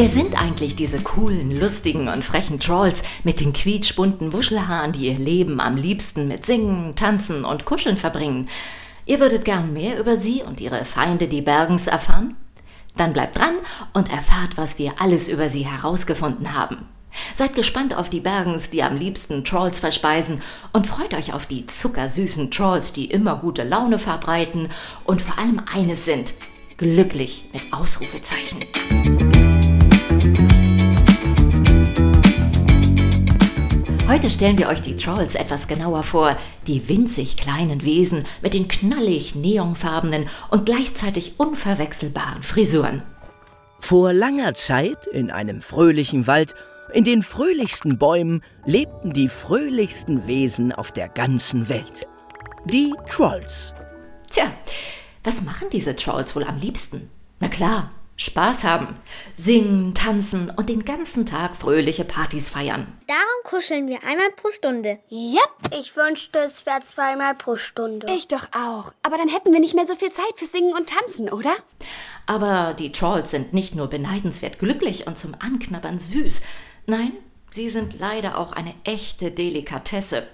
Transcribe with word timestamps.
Wer 0.00 0.08
sind 0.08 0.34
eigentlich 0.40 0.76
diese 0.76 0.98
coolen, 1.02 1.54
lustigen 1.54 2.08
und 2.08 2.24
frechen 2.24 2.58
Trolls 2.58 3.02
mit 3.22 3.38
den 3.38 3.52
quietschbunten 3.52 4.32
Wuschelhaaren, 4.32 4.92
die 4.92 5.08
ihr 5.08 5.18
Leben 5.18 5.60
am 5.60 5.76
liebsten 5.76 6.26
mit 6.26 6.46
Singen, 6.46 6.96
Tanzen 6.96 7.44
und 7.44 7.66
Kuscheln 7.66 7.98
verbringen? 7.98 8.48
Ihr 9.04 9.20
würdet 9.20 9.44
gern 9.44 9.74
mehr 9.74 10.00
über 10.00 10.16
sie 10.16 10.42
und 10.42 10.58
ihre 10.58 10.86
Feinde, 10.86 11.28
die 11.28 11.42
Bergens, 11.42 11.86
erfahren? 11.86 12.34
Dann 12.96 13.12
bleibt 13.12 13.36
dran 13.36 13.56
und 13.92 14.10
erfahrt, 14.10 14.56
was 14.56 14.78
wir 14.78 14.94
alles 14.98 15.28
über 15.28 15.50
sie 15.50 15.66
herausgefunden 15.66 16.54
haben. 16.54 16.88
Seid 17.34 17.54
gespannt 17.54 17.94
auf 17.94 18.08
die 18.08 18.20
Bergens, 18.20 18.70
die 18.70 18.82
am 18.82 18.96
liebsten 18.96 19.44
Trolls 19.44 19.80
verspeisen 19.80 20.40
und 20.72 20.86
freut 20.86 21.12
euch 21.12 21.34
auf 21.34 21.44
die 21.44 21.66
zuckersüßen 21.66 22.50
Trolls, 22.50 22.94
die 22.94 23.10
immer 23.10 23.36
gute 23.36 23.64
Laune 23.64 23.98
verbreiten 23.98 24.70
und 25.04 25.20
vor 25.20 25.38
allem 25.38 25.60
eines 25.70 26.06
sind, 26.06 26.32
glücklich 26.78 27.50
mit 27.52 27.70
Ausrufezeichen. 27.74 28.60
Heute 34.10 34.28
stellen 34.28 34.58
wir 34.58 34.68
euch 34.68 34.82
die 34.82 34.96
Trolls 34.96 35.36
etwas 35.36 35.68
genauer 35.68 36.02
vor, 36.02 36.36
die 36.66 36.88
winzig 36.88 37.36
kleinen 37.36 37.84
Wesen 37.84 38.24
mit 38.42 38.54
den 38.54 38.66
knallig 38.66 39.36
neonfarbenen 39.36 40.28
und 40.50 40.66
gleichzeitig 40.66 41.34
unverwechselbaren 41.38 42.42
Frisuren. 42.42 43.04
Vor 43.78 44.12
langer 44.12 44.54
Zeit 44.54 45.06
in 45.06 45.30
einem 45.30 45.60
fröhlichen 45.60 46.26
Wald, 46.26 46.56
in 46.92 47.04
den 47.04 47.22
fröhlichsten 47.22 47.98
Bäumen 47.98 48.42
lebten 48.64 49.12
die 49.12 49.28
fröhlichsten 49.28 50.26
Wesen 50.26 50.72
auf 50.72 50.90
der 50.90 51.08
ganzen 51.08 51.68
Welt. 51.68 52.08
Die 52.64 52.92
Trolls. 53.08 53.74
Tja, 54.28 54.52
was 55.22 55.42
machen 55.42 55.68
diese 55.70 55.94
Trolls 55.94 56.34
wohl 56.34 56.42
am 56.42 56.56
liebsten? 56.56 57.08
Na 57.38 57.46
klar, 57.46 57.92
Spaß 58.20 58.64
haben, 58.64 58.96
singen, 59.34 59.94
tanzen 59.94 60.50
und 60.50 60.68
den 60.68 60.84
ganzen 60.84 61.24
Tag 61.24 61.56
fröhliche 61.56 62.04
Partys 62.04 62.50
feiern. 62.50 62.86
Darum 63.06 63.22
kuscheln 63.44 63.86
wir 63.86 64.04
einmal 64.04 64.30
pro 64.36 64.50
Stunde. 64.52 64.98
Yep. 65.10 65.74
Ich 65.80 65.96
wünschte, 65.96 66.38
es 66.40 66.66
wäre 66.66 66.80
zweimal 66.84 67.34
pro 67.34 67.56
Stunde. 67.56 68.06
Ich 68.10 68.28
doch 68.28 68.48
auch. 68.52 68.92
Aber 69.02 69.16
dann 69.16 69.30
hätten 69.30 69.54
wir 69.54 69.60
nicht 69.60 69.74
mehr 69.74 69.86
so 69.86 69.96
viel 69.96 70.12
Zeit 70.12 70.34
für 70.36 70.44
Singen 70.44 70.74
und 70.74 70.90
Tanzen, 70.90 71.30
oder? 71.30 71.50
Aber 72.26 72.74
die 72.74 72.92
Trolls 72.92 73.30
sind 73.30 73.54
nicht 73.54 73.74
nur 73.74 73.86
beneidenswert 73.86 74.58
glücklich 74.58 75.06
und 75.06 75.16
zum 75.16 75.34
Anknabbern 75.38 75.98
süß. 75.98 76.42
Nein, 76.84 77.12
sie 77.54 77.70
sind 77.70 77.98
leider 77.98 78.36
auch 78.36 78.52
eine 78.52 78.74
echte 78.84 79.30
Delikatesse. 79.30 80.26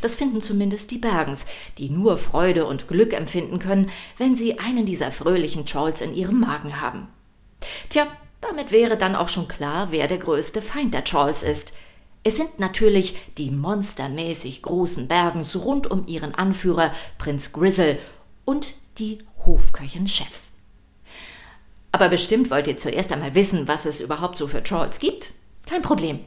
Das 0.00 0.16
finden 0.16 0.40
zumindest 0.40 0.92
die 0.92 0.98
Bergens, 0.98 1.44
die 1.76 1.90
nur 1.90 2.16
Freude 2.16 2.64
und 2.64 2.88
Glück 2.88 3.12
empfinden 3.12 3.58
können, 3.58 3.90
wenn 4.16 4.34
sie 4.34 4.58
einen 4.58 4.86
dieser 4.86 5.12
fröhlichen 5.12 5.66
Trolls 5.66 6.00
in 6.00 6.14
ihrem 6.14 6.40
Magen 6.40 6.80
haben. 6.80 7.08
Tja, 7.88 8.06
damit 8.40 8.72
wäre 8.72 8.96
dann 8.96 9.16
auch 9.16 9.28
schon 9.28 9.48
klar, 9.48 9.90
wer 9.90 10.06
der 10.06 10.18
größte 10.18 10.60
Feind 10.60 10.92
der 10.94 11.04
Trolls 11.04 11.42
ist. 11.42 11.74
Es 12.24 12.36
sind 12.36 12.58
natürlich 12.58 13.16
die 13.36 13.50
monstermäßig 13.50 14.62
großen 14.62 15.08
Bergens 15.08 15.56
rund 15.56 15.90
um 15.90 16.06
ihren 16.06 16.34
Anführer 16.34 16.92
Prinz 17.18 17.52
Grizzle 17.52 17.98
und 18.44 18.74
die 18.98 19.18
Hofköchin 19.44 20.08
Chef. 20.08 20.42
Aber 21.92 22.08
bestimmt 22.08 22.50
wollt 22.50 22.66
ihr 22.66 22.76
zuerst 22.76 23.12
einmal 23.12 23.34
wissen, 23.34 23.68
was 23.68 23.86
es 23.86 24.00
überhaupt 24.00 24.38
so 24.38 24.46
für 24.46 24.62
Trolls 24.62 24.98
gibt. 24.98 25.32
Kein 25.68 25.82
Problem. 25.82 26.20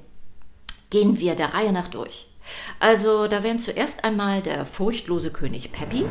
Gehen 0.89 1.19
wir 1.19 1.35
der 1.35 1.53
Reihe 1.53 1.73
nach 1.73 1.87
durch. 1.87 2.29
Also, 2.79 3.27
da 3.27 3.43
wären 3.43 3.59
zuerst 3.59 4.03
einmal 4.03 4.41
der 4.41 4.65
furchtlose 4.65 5.31
König 5.31 5.71
Peppy. 5.71 6.05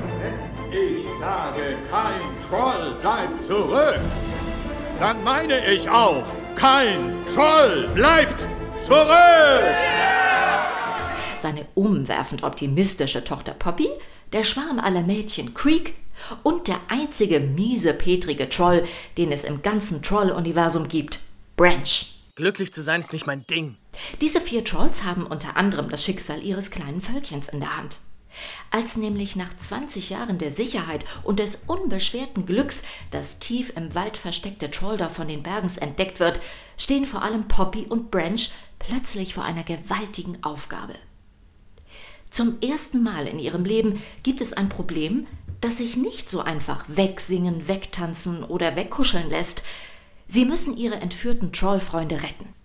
Ich 0.71 1.07
sage, 1.19 1.79
kein 1.91 2.49
Troll 2.49 2.97
bleibt 3.01 3.41
zurück 3.41 4.01
dann 5.01 5.23
meine 5.25 5.73
ich 5.73 5.89
auch, 5.89 6.25
kein 6.55 7.13
Troll 7.35 7.89
bleibt 7.95 8.41
zurück! 8.85 9.65
Seine 11.39 11.67
umwerfend 11.75 12.43
optimistische 12.43 13.23
Tochter 13.23 13.53
Poppy, 13.53 13.89
der 14.33 14.43
Schwarm 14.43 14.79
aller 14.81 15.03
Mädchen 15.03 15.55
Creek 15.55 15.95
und 16.43 16.69
der 16.69 16.81
einzige 16.89 17.41
miese, 17.41 17.93
petrige 17.93 18.49
Troll, 18.49 18.85
den 19.19 19.33
es 19.33 19.45
im 19.45 19.63
ganzen 19.63 20.03
Troll-Universum 20.03 20.89
gibt, 20.89 21.21
Branch. 21.57 22.07
Glücklich 22.35 22.73
zu 22.73 22.83
sein 22.83 23.01
ist 23.01 23.13
nicht 23.13 23.27
mein 23.27 23.47
Ding. 23.47 23.77
Diese 24.21 24.41
vier 24.41 24.65
Trolls 24.65 25.05
haben 25.05 25.27
unter 25.27 25.57
anderem 25.57 25.89
das 25.89 26.05
Schicksal 26.05 26.43
ihres 26.43 26.71
kleinen 26.71 27.01
Völkchens 27.01 27.49
in 27.49 27.61
der 27.61 27.77
Hand. 27.77 28.01
Als 28.71 28.97
nämlich 28.97 29.37
nach 29.37 29.55
20 29.57 30.11
Jahren 30.11 30.39
der 30.39 30.51
Sicherheit 30.51 31.05
und 31.23 31.39
des 31.39 31.63
unbeschwerten 31.67 32.47
Glücks 32.47 32.83
das 33.11 33.39
tief 33.39 33.73
im 33.77 33.95
Wald 33.95 34.17
versteckte 34.17 34.71
Trollder 34.71 35.11
von 35.11 35.29
den 35.29 35.43
Bergens 35.43 35.79
entdeckt 35.79 36.21
wird, 36.21 36.41
stehen 36.77 37.05
vor 37.05 37.23
allem 37.23 37.49
Poppy 37.49 37.87
und 37.89 38.11
Branch 38.11 38.51
plötzlich 38.79 39.35
vor 39.35 39.45
einer 39.45 39.65
gewaltigen 39.65 40.43
Aufgabe. 40.43 40.95
Zum 42.31 42.61
ersten 42.61 43.03
Mal 43.03 43.27
in 43.27 43.39
ihrem 43.39 43.65
Leben 43.65 44.03
gibt 44.23 44.41
es 44.41 44.53
ein 44.53 44.69
Problem, 44.69 45.27
das 45.61 45.79
sich 45.79 45.97
nicht 45.97 46.29
so 46.29 46.41
einfach 46.41 46.85
wegsingen, 46.89 47.69
wegtanzen 47.69 48.45
oder 48.45 48.77
wegkuscheln 48.77 49.31
lässt. 49.31 49.63
Sie 50.29 50.45
müssen 50.45 50.77
ihre 50.77 50.97
entführten 50.97 51.53
Trollfreunde 51.53 52.23
retten. 52.23 52.56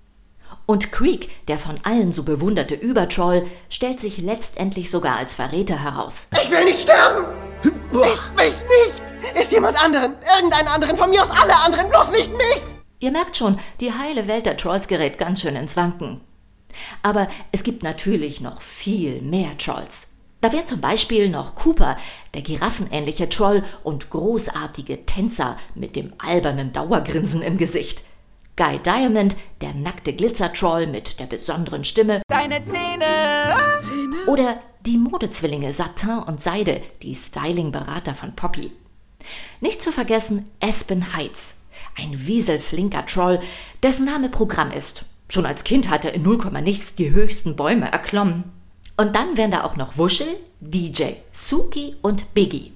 Und 0.65 0.91
Creek, 0.91 1.29
der 1.47 1.57
von 1.57 1.79
allen 1.83 2.13
so 2.13 2.23
bewunderte 2.23 2.75
Übertroll, 2.75 3.45
stellt 3.69 3.99
sich 3.99 4.19
letztendlich 4.19 4.89
sogar 4.89 5.17
als 5.17 5.33
Verräter 5.33 5.83
heraus. 5.83 6.27
Ich 6.43 6.49
will 6.51 6.63
nicht 6.63 6.81
sterben! 6.81 7.27
Ist 7.63 8.31
mich 8.35 8.53
nicht! 8.53 9.39
Ist 9.39 9.51
jemand 9.51 9.81
anderen, 9.81 10.15
irgendeinen 10.35 10.67
anderen, 10.67 10.97
von 10.97 11.09
mir 11.09 11.21
aus 11.21 11.31
alle 11.31 11.55
anderen, 11.55 11.89
bloß 11.89 12.11
nicht 12.11 12.31
mich! 12.31 12.61
Ihr 12.99 13.11
merkt 13.11 13.35
schon, 13.35 13.59
die 13.79 13.91
heile 13.91 14.27
Welt 14.27 14.45
der 14.45 14.57
Trolls 14.57 14.87
gerät 14.87 15.17
ganz 15.17 15.41
schön 15.41 15.55
ins 15.55 15.75
Wanken. 15.75 16.21
Aber 17.01 17.27
es 17.51 17.63
gibt 17.63 17.83
natürlich 17.83 18.41
noch 18.41 18.61
viel 18.61 19.21
mehr 19.21 19.57
Trolls. 19.57 20.09
Da 20.39 20.51
wären 20.51 20.67
zum 20.67 20.81
Beispiel 20.81 21.29
noch 21.29 21.55
Cooper, 21.55 21.97
der 22.33 22.41
giraffenähnliche 22.41 23.29
Troll 23.29 23.63
und 23.83 24.09
großartige 24.09 25.05
Tänzer 25.05 25.57
mit 25.75 25.95
dem 25.95 26.13
albernen 26.17 26.73
Dauergrinsen 26.73 27.43
im 27.43 27.57
Gesicht. 27.57 28.03
Guy 28.61 28.77
Diamond, 28.77 29.35
der 29.61 29.73
nackte 29.73 30.13
Glitzertroll 30.13 30.85
mit 30.85 31.19
der 31.19 31.25
besonderen 31.25 31.83
Stimme. 31.83 32.21
Deine 32.27 32.61
Zähne! 32.61 33.05
Zähne? 33.81 34.17
Oder 34.27 34.61
die 34.85 34.97
Modezwillinge 34.97 35.73
Satin 35.73 36.19
und 36.19 36.43
Seide, 36.43 36.79
die 37.01 37.15
Stylingberater 37.15 38.13
von 38.13 38.35
Poppy. 38.35 38.71
Nicht 39.61 39.81
zu 39.81 39.91
vergessen 39.91 40.47
Aspen 40.59 41.15
Heights, 41.15 41.57
ein 41.97 42.27
wieselflinker 42.27 43.07
Troll, 43.07 43.39
dessen 43.81 44.05
Name 44.05 44.29
Programm 44.29 44.69
ist. 44.69 45.05
Schon 45.27 45.47
als 45.47 45.63
Kind 45.63 45.89
hat 45.89 46.05
er 46.05 46.13
in 46.13 46.21
0, 46.21 46.51
nichts 46.61 46.93
die 46.93 47.09
höchsten 47.09 47.55
Bäume 47.55 47.91
erklommen. 47.91 48.43
Und 48.95 49.15
dann 49.15 49.37
wären 49.37 49.49
da 49.49 49.63
auch 49.63 49.75
noch 49.75 49.97
Wuschel, 49.97 50.37
DJ, 50.59 51.13
Suki 51.31 51.95
und 52.03 52.35
Biggie. 52.35 52.73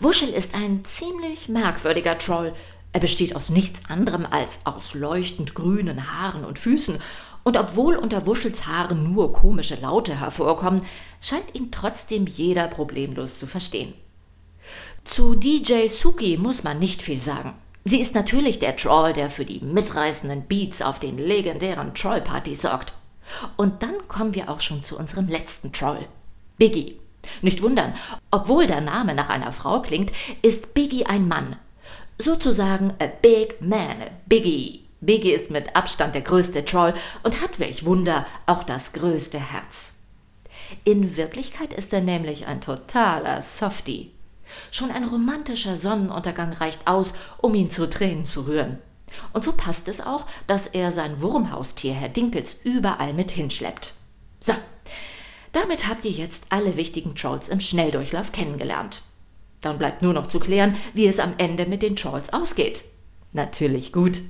Wuschel 0.00 0.30
ist 0.30 0.54
ein 0.54 0.84
ziemlich 0.84 1.50
merkwürdiger 1.50 2.16
Troll, 2.16 2.54
er 2.96 3.00
besteht 3.00 3.36
aus 3.36 3.50
nichts 3.50 3.82
anderem 3.90 4.24
als 4.24 4.60
aus 4.64 4.94
leuchtend 4.94 5.54
grünen 5.54 6.10
Haaren 6.10 6.46
und 6.46 6.58
Füßen, 6.58 6.98
und 7.44 7.58
obwohl 7.58 7.94
unter 7.94 8.24
Wuschels 8.24 8.66
Haaren 8.66 9.12
nur 9.12 9.34
komische 9.34 9.74
Laute 9.74 10.18
hervorkommen, 10.18 10.80
scheint 11.20 11.54
ihn 11.54 11.70
trotzdem 11.70 12.26
jeder 12.26 12.68
problemlos 12.68 13.38
zu 13.38 13.46
verstehen. 13.46 13.92
Zu 15.04 15.34
DJ 15.34 15.88
Suki 15.88 16.38
muss 16.38 16.64
man 16.64 16.78
nicht 16.78 17.02
viel 17.02 17.20
sagen. 17.20 17.52
Sie 17.84 18.00
ist 18.00 18.14
natürlich 18.14 18.60
der 18.60 18.76
Troll, 18.76 19.12
der 19.12 19.28
für 19.28 19.44
die 19.44 19.60
mitreißenden 19.60 20.46
Beats 20.46 20.80
auf 20.80 20.98
den 20.98 21.18
legendären 21.18 21.92
Trollpartys 21.94 22.62
sorgt. 22.62 22.94
Und 23.58 23.82
dann 23.82 24.08
kommen 24.08 24.34
wir 24.34 24.48
auch 24.48 24.60
schon 24.60 24.82
zu 24.82 24.98
unserem 24.98 25.28
letzten 25.28 25.70
Troll, 25.70 26.08
Biggie. 26.56 26.98
Nicht 27.42 27.60
wundern, 27.60 27.92
obwohl 28.30 28.66
der 28.66 28.80
Name 28.80 29.14
nach 29.14 29.28
einer 29.28 29.52
Frau 29.52 29.82
klingt, 29.82 30.12
ist 30.40 30.72
Biggie 30.72 31.04
ein 31.04 31.28
Mann, 31.28 31.56
Sozusagen 32.18 32.94
a 32.98 33.06
big 33.06 33.60
man, 33.60 34.02
a 34.02 34.10
biggie. 34.26 34.86
Biggie 35.00 35.32
ist 35.32 35.50
mit 35.50 35.76
Abstand 35.76 36.14
der 36.14 36.22
größte 36.22 36.64
Troll 36.64 36.94
und 37.22 37.42
hat, 37.42 37.58
welch 37.58 37.84
Wunder, 37.84 38.26
auch 38.46 38.64
das 38.64 38.94
größte 38.94 39.38
Herz. 39.38 39.94
In 40.84 41.16
Wirklichkeit 41.16 41.72
ist 41.72 41.92
er 41.92 42.00
nämlich 42.00 42.46
ein 42.46 42.60
totaler 42.60 43.42
Softie. 43.42 44.12
Schon 44.70 44.90
ein 44.90 45.04
romantischer 45.04 45.76
Sonnenuntergang 45.76 46.52
reicht 46.54 46.86
aus, 46.86 47.14
um 47.38 47.54
ihn 47.54 47.70
zu 47.70 47.88
Tränen 47.88 48.24
zu 48.24 48.46
rühren. 48.46 48.78
Und 49.32 49.44
so 49.44 49.52
passt 49.52 49.86
es 49.88 50.00
auch, 50.00 50.26
dass 50.46 50.66
er 50.66 50.92
sein 50.92 51.20
Wurmhaustier, 51.20 51.94
Herr 51.94 52.08
Dinkels, 52.08 52.56
überall 52.64 53.12
mit 53.12 53.30
hinschleppt. 53.30 53.94
So, 54.40 54.54
damit 55.52 55.86
habt 55.88 56.04
ihr 56.04 56.10
jetzt 56.10 56.46
alle 56.50 56.76
wichtigen 56.76 57.14
Trolls 57.14 57.48
im 57.48 57.60
Schnelldurchlauf 57.60 58.32
kennengelernt. 58.32 59.02
Dann 59.66 59.78
bleibt 59.78 60.00
nur 60.00 60.12
noch 60.12 60.28
zu 60.28 60.38
klären, 60.38 60.76
wie 60.94 61.08
es 61.08 61.18
am 61.18 61.34
Ende 61.38 61.66
mit 61.66 61.82
den 61.82 61.96
Trolls 61.96 62.32
ausgeht. 62.32 62.84
Natürlich 63.32 63.92
gut. 63.92 64.20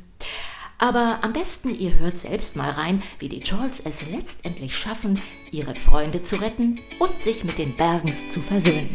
Aber 0.79 1.19
am 1.21 1.35
besten 1.35 1.79
ihr 1.79 1.99
hört 1.99 2.17
selbst 2.17 2.57
mal 2.57 2.71
rein, 2.71 3.03
wie 3.19 3.29
die 3.29 3.41
Trolls 3.41 3.81
es 3.81 4.09
letztendlich 4.11 4.75
schaffen, 4.75 5.21
ihre 5.53 5.75
Freunde 5.75 6.23
zu 6.23 6.37
retten 6.37 6.81
und 7.01 7.21
sich 7.21 7.45
mit 7.45 7.59
den 7.59 7.77
Bergens 7.77 8.31
zu 8.31 8.41
versöhnen. 8.41 8.89